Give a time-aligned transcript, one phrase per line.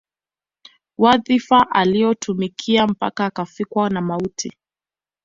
[0.97, 4.53] Wadhifa alioutumikia mpaka anafikwa na mauti